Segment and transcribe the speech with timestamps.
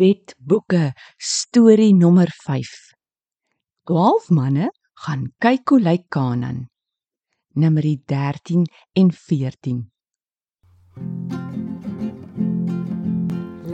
[0.00, 2.68] Wetboeke storie nommer 5.
[3.84, 4.70] 12 manne
[5.04, 6.62] gaan kyk hoe lyk Kanaan.
[7.60, 8.64] Numeri 13
[8.96, 9.82] en 14.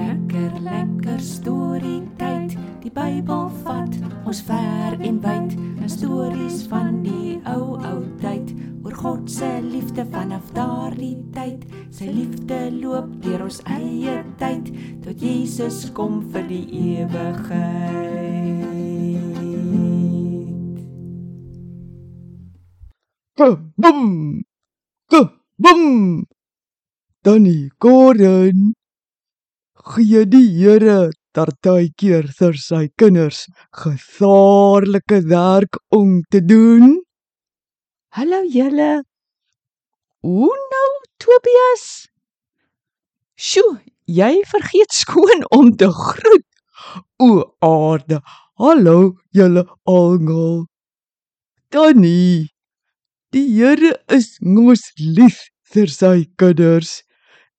[0.01, 2.59] Lekker lekker storie tyd.
[2.83, 3.95] Die Bybel vat
[4.27, 5.55] ons ver en wyd.
[5.55, 8.36] 'n Stories van die ou ou tyd
[8.97, 11.67] God se liefde vanaf daardie tyd.
[11.93, 14.71] Sy liefde loop deur ons eie tyd
[15.05, 16.65] tot Jesus kom vir die
[16.97, 18.57] ewigheid.
[23.37, 24.43] Kabum!
[25.13, 26.25] Kabum!
[27.21, 28.73] Danny Gordon.
[29.93, 33.45] Gee die Here partykeer vir sy kinders
[33.77, 36.97] gevaarlike werk om te doen.
[38.17, 39.03] Hallo julle.
[40.25, 41.83] Hoe nou Tobias?
[43.37, 43.75] Sjoe,
[44.09, 46.47] jy vergeet skoon om te groet.
[47.21, 47.29] O
[47.69, 48.23] aarde.
[48.57, 48.95] Hallo
[49.37, 50.63] julle almal.
[51.69, 52.47] Danny.
[53.37, 55.43] Die Here is mos lief
[55.75, 57.03] vir sy kinders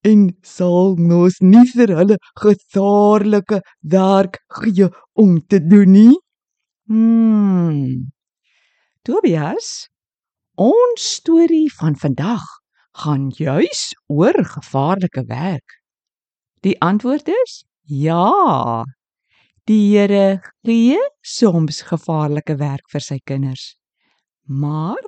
[0.01, 3.59] en sal mos nie vir hulle gevaarlike
[3.93, 6.17] werk gee om te doen nie.
[6.89, 8.09] Hmm.
[9.05, 9.69] Tobias,
[10.57, 12.43] ons storie van vandag
[12.97, 15.81] gaan juis oor gevaarlike werk.
[16.65, 18.83] Die antwoord is ja.
[19.69, 23.75] Die Here gee soms gevaarlike werk vir sy kinders.
[24.47, 25.03] Maar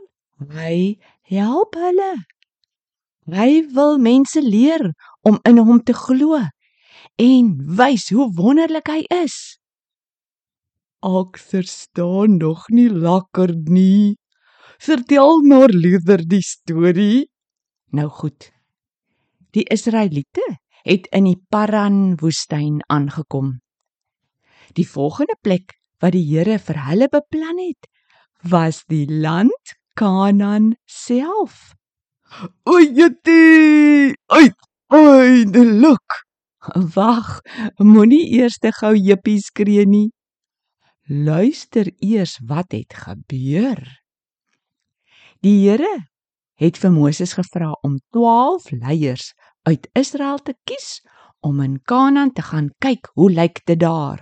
[0.53, 0.99] hy
[1.31, 2.13] help hulle.
[3.29, 4.91] Hy wil mense leer
[5.25, 6.37] om in hom te glo
[7.19, 9.59] en wys hoe wonderlik hy is.
[10.99, 14.18] Ek verstaan nog nie lekker nie.
[14.79, 17.27] Vertel maar liewer die storie.
[17.91, 18.51] Nou goed.
[19.51, 20.45] Die Israeliete
[20.87, 23.57] het in die Paran woestyn aangekom.
[24.77, 27.89] Die volgende plek wat die Here vir hulle beplan het,
[28.47, 31.73] was die land Kanaan self.
[32.63, 34.15] Ojetie!
[34.31, 34.55] Uit!
[34.89, 36.23] Eindelik!
[36.95, 37.41] Wag,
[37.77, 40.09] moenie eers te gou jippie skree nie.
[41.09, 43.83] Luister eers wat het gebeur.
[45.39, 45.87] Die Here
[46.59, 49.29] het vir Moses gevra om 12 leiers
[49.63, 50.97] uit Israel te kies
[51.39, 54.19] om in Kanaan te gaan kyk hoe lyk dit daar.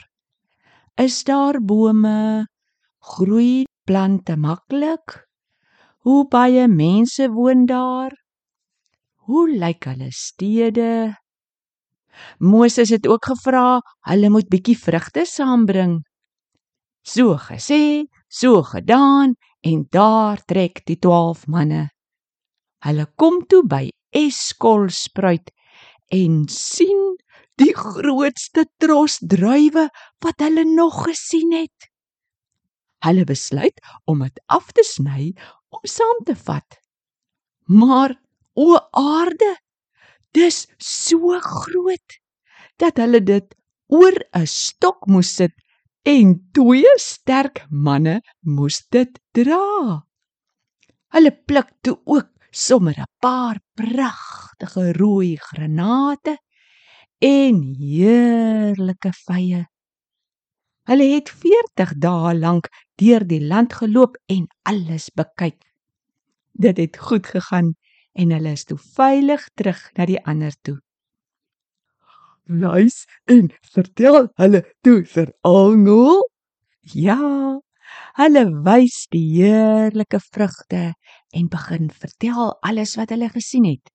[0.94, 2.46] Is daar bome?
[3.02, 5.16] Groei plante maklik?
[6.06, 8.14] Hoe baie mense woon daar?
[9.26, 11.18] Hoe lyk hulle stede?
[12.38, 16.04] Moses het ook gevra hulle moet bietjie vrugte saambring.
[17.02, 19.34] So gesê, so gedaan
[19.68, 21.88] en daar trek die 12 manne.
[22.86, 25.52] Hulle kom toe by Eskol spruit
[26.14, 27.18] en sien
[27.60, 29.88] die grootste tros druiwe
[30.24, 31.90] wat hulle nog gesien het.
[33.06, 35.34] Hulle besluit om dit af te sny
[35.74, 36.80] om saam te vat.
[37.68, 38.16] Maar
[38.56, 39.52] o aarde,
[40.38, 42.20] dis so groot
[42.80, 43.56] dat hulle dit
[43.92, 45.54] oor 'n stok moes sit
[46.08, 50.06] en twee sterk manne moes dit dra.
[51.12, 56.38] Hulle pluk toe ook sommer 'n paar pragtige rooi granate
[57.20, 59.62] en heerlike vye.
[60.88, 65.60] Hulle het 40 dae lank deur die land geloop en alles bekyk.
[66.54, 67.76] Dit het goed gegaan
[68.14, 70.80] en hulle is toe veilig terug na die ander toe.
[72.48, 76.24] Nice en vertel hulle toe vir almal.
[76.96, 77.20] Ja,
[78.20, 80.94] hulle wys die heerlike vrugte
[81.36, 83.92] en begin vertel alles wat hulle gesien het.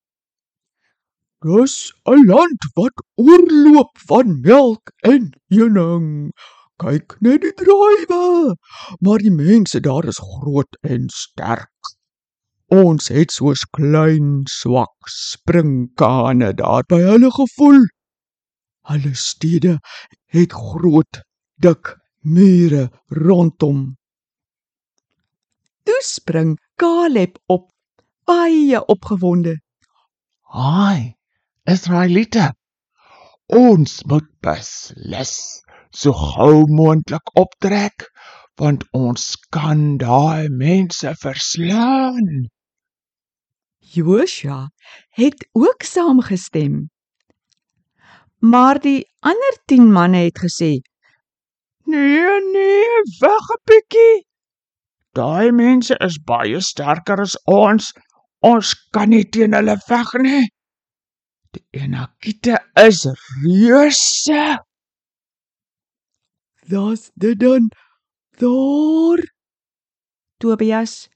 [1.43, 6.31] Dis 'n land wat oorloop van melk en honing.
[6.77, 8.55] Kyk net die druiwe.
[9.01, 11.91] Maar die mense daar is groot en sterk.
[12.69, 17.83] Ons het soos klein swak springkane daar by hulle gevoel.
[18.91, 19.79] Hulle stede
[20.35, 21.23] het groot,
[21.63, 23.97] dik mure rondom.
[25.83, 27.71] Toe spring Caleb op,
[28.25, 29.59] baie opgewonde.
[30.55, 31.15] Haai,
[31.65, 32.53] Israeliete.
[33.47, 35.63] Ons moet beslis
[35.93, 38.09] so gou moontlik optrek
[38.61, 39.25] want ons
[39.55, 42.49] kan daai mense verslaan.
[43.93, 44.71] Joshua
[45.19, 46.89] het ook saamgestem.
[48.43, 50.73] Maar die ander 10 manne het gesê:
[51.85, 54.27] Nee, nee, weg 'n bietjie.
[55.15, 57.93] Daai mense is baie sterker as ons.
[58.41, 60.45] Ons kan nie teen hulle veg nie.
[61.55, 63.07] Die Enakite is
[63.43, 64.59] reuse.
[66.67, 67.71] Das dit dan
[68.41, 69.21] daar
[70.39, 71.09] Tobias,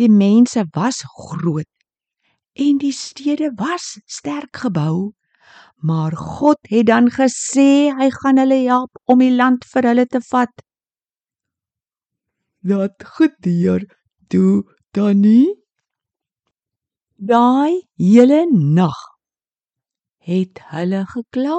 [0.00, 1.68] die mense was groot
[2.52, 5.12] en die stede was sterk gebou,
[5.80, 10.20] maar God het dan gesê hy gaan hulle help om die land vir hulle te
[10.30, 10.52] vat.
[12.60, 13.80] dat gebeur
[14.28, 15.56] toe dan nie
[17.20, 18.96] Daai hele nag
[20.24, 21.56] het hulle gekla.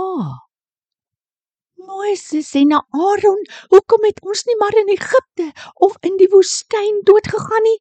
[1.85, 7.65] Moses en Aaron, hoekom het ons nie maar in Egipte of in die woestyn doodgegaan
[7.69, 7.77] nie?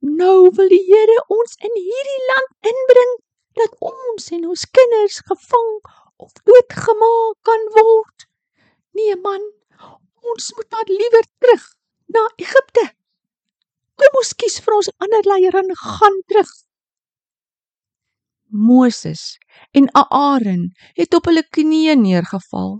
[0.00, 3.12] Nou wil die Here ons in hierdie land inbring
[3.58, 5.70] dat ons en ons kinders gevang
[6.16, 8.26] of doodgemaak kan word.
[8.98, 9.44] Nee man,
[10.32, 11.64] ons moet maar liewer terug
[12.14, 12.86] na Egipte.
[14.00, 16.52] Kom ons kies vir ons ander leier en gaan terug.
[18.50, 19.38] Moses
[19.78, 22.78] en Aaron het op hulle knieë neergeval.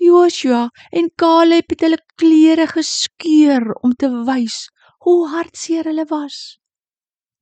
[0.00, 4.62] Joshua en Caleb het hulle klere geskeur om te wys
[5.04, 6.38] hoe hartseer hulle was.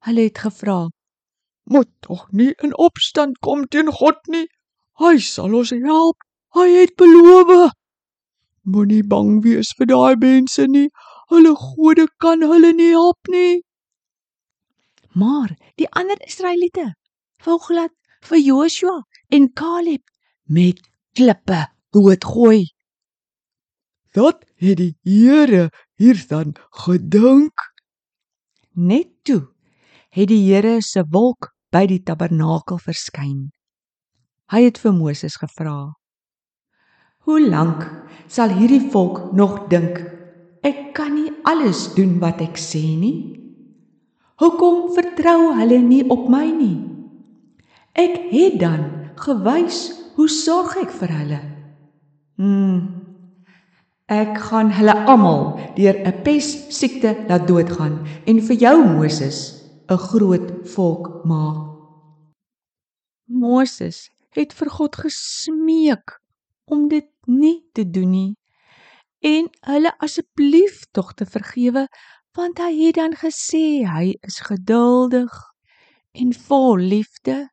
[0.06, 0.88] Hulle het gevra:
[1.70, 4.46] moet tog nie in opstand kom teen God nie.
[4.98, 6.16] Hy sal ons help.
[6.56, 7.72] Hy het beloof.
[8.68, 10.88] Moenie bang wees vir daai mense nie.
[11.32, 13.60] Hulle gode kan hulle nie help nie.
[15.18, 16.92] Maar die ander Israeliete
[17.44, 17.92] wou glad
[18.28, 18.96] vir Joshua
[19.32, 20.02] en Caleb
[20.44, 20.80] met
[21.16, 22.64] klippe doodgooi.
[24.16, 25.68] Dat het die Here
[26.00, 27.54] hierdan gedink.
[28.72, 29.48] Net toe
[30.10, 33.50] het die Here se wolk by die tabernakel verskyn.
[34.48, 35.94] Hy het vir Moses gevra:
[37.26, 37.84] "Hoe lank
[38.26, 40.00] sal hierdie volk nog dink
[40.62, 43.36] ek kan nie alles doen wat ek sê nie?
[44.38, 46.78] Hoekom vertrou hulle nie op my nie?
[47.94, 51.40] Ek het dan gewys hoe sorg ek vir hulle.
[52.38, 52.78] Hmm.
[54.08, 59.57] Ek gaan hulle almal deur 'n pessiekte laat doodgaan en vir jou Moses
[59.88, 61.60] 'n groot volk maak.
[63.24, 66.18] Moses het vir God gesmeek
[66.64, 68.34] om dit nie te doen nie
[69.24, 71.86] en hulle asseblief tog te vergewe
[72.36, 75.32] want hy het dan gesê hy is geduldig
[76.12, 77.48] en vol liefde.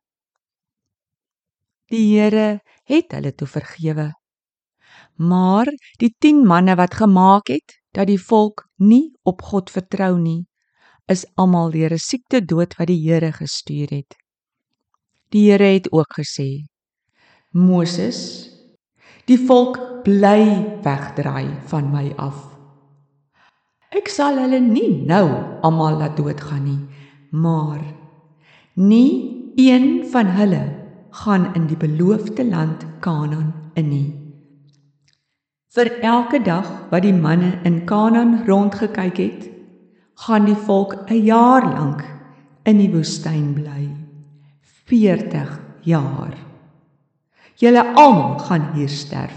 [1.88, 4.10] Die Here het hulle toe vergewe.
[5.16, 5.72] Maar
[6.02, 10.44] die 10 manne wat gemaak het dat die volk nie op God vertrou nie,
[11.08, 14.16] is almal deur 'n siekte dood wat die Here gestuur het.
[15.30, 16.66] Die Here het ook gesê:
[17.52, 18.50] Moses,
[19.26, 20.42] die volk bly
[20.82, 22.42] wegdraai van my af.
[23.90, 25.26] Ek sal hulle nie nou
[25.62, 26.82] almal laat doodgaan nie,
[27.30, 27.80] maar
[28.74, 30.64] nie een van hulle
[31.10, 34.08] gaan in die beloofde land Kanaan in nie.
[35.72, 39.55] Vir elke dag wat die manne in Kanaan rondgekyk het,
[40.16, 42.04] gaan die volk 'n jaar lank
[42.64, 43.90] in die woestyn bly.
[44.86, 46.34] 40 jaar.
[47.56, 49.36] Julle almal gaan hier sterf.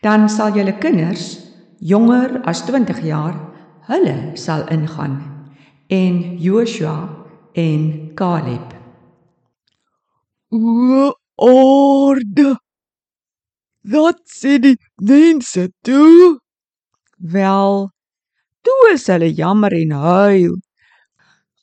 [0.00, 1.40] Dan sal julle kinders
[1.78, 3.34] jonger as 20 jaar,
[3.88, 5.36] hulle sal ingaan
[5.88, 7.08] en Joshua
[7.52, 8.74] en Caleb.
[10.50, 12.56] O orde.
[13.82, 16.38] Dat sê die mense toe.
[17.16, 17.90] Wel,
[18.66, 20.54] toe is hulle jammer en huil.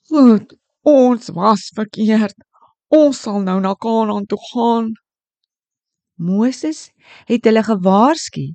[0.10, 0.54] Goed,
[0.88, 2.36] ons was verkeerd.
[2.94, 4.92] Ons sal nou na Kanaan toe gaan.
[6.16, 6.92] Moses
[7.28, 8.52] het hulle gewaarsku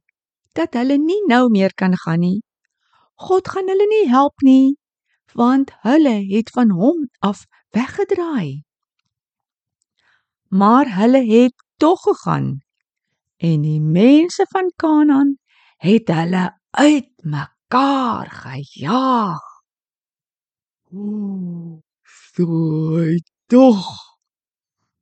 [0.56, 2.38] dat hulle nie nou meer kan gaan nie.
[3.26, 4.78] God gaan hulle nie help nie,
[5.34, 7.44] want hulle het van hom af
[7.76, 8.62] weggedraai.
[10.48, 12.48] Maar hulle het tog gegaan
[13.50, 15.36] en die mense van Kanaan
[15.84, 19.42] het hulle uitmekaar gejaag.
[20.92, 23.04] Ooh, so
[23.46, 23.84] tog.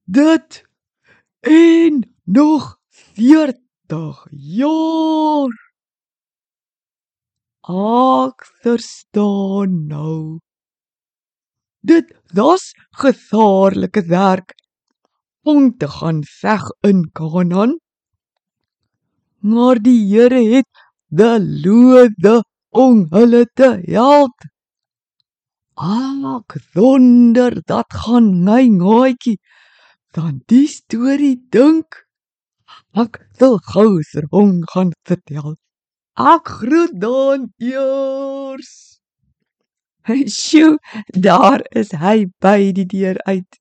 [0.04, 0.64] Dit
[1.40, 5.54] en nog 40 jaar.
[7.66, 10.38] Ek verstaan nou.
[11.80, 14.54] Dit was gevaarlike werk
[15.42, 17.78] om te gaan veg in Kanaan.
[19.38, 20.70] Maar die Here het
[21.06, 22.14] beloof
[22.76, 24.46] om hulle te help.
[25.76, 29.36] Ag, wonder dat gaan my ngaatjie
[30.16, 32.04] dan die storie dink.
[32.96, 35.56] Ek wil gou vir hom gaan vertel.
[36.16, 38.72] Ek groet dan eers.
[40.38, 40.78] Sjoe,
[41.12, 43.60] daar is hy by die deur uit.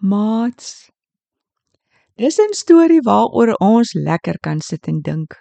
[0.00, 0.88] Maats.
[2.16, 5.34] Dis 'n storie waaroor ons lekker kan sit en dink.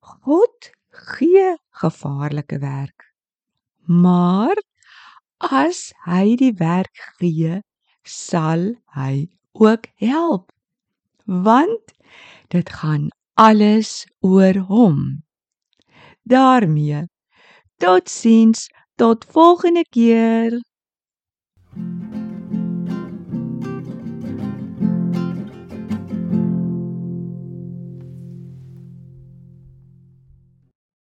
[0.00, 3.12] God gee gevaarlike werk.
[3.86, 4.56] Maar
[5.38, 7.60] as hy die werk gee,
[8.02, 10.52] sal hy ook help.
[11.24, 11.94] Want
[12.48, 15.22] dit gaan alles oor hom.
[16.26, 17.06] daarmee.
[17.76, 20.65] Totsiens, tot volgende keer.